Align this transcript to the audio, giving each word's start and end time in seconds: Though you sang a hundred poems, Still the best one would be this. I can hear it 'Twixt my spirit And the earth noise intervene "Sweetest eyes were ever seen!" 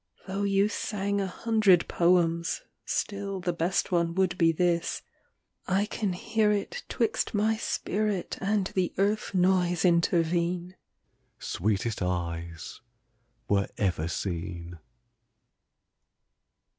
Though 0.25 0.41
you 0.41 0.67
sang 0.67 1.21
a 1.21 1.27
hundred 1.27 1.87
poems, 1.87 2.63
Still 2.85 3.39
the 3.39 3.53
best 3.53 3.91
one 3.91 4.15
would 4.15 4.35
be 4.35 4.51
this. 4.51 5.03
I 5.67 5.85
can 5.85 6.13
hear 6.13 6.51
it 6.51 6.81
'Twixt 6.89 7.35
my 7.35 7.55
spirit 7.55 8.35
And 8.41 8.65
the 8.73 8.95
earth 8.97 9.35
noise 9.35 9.85
intervene 9.85 10.75
"Sweetest 11.37 12.01
eyes 12.01 12.81
were 13.47 13.67
ever 13.77 14.07
seen!" 14.07 14.79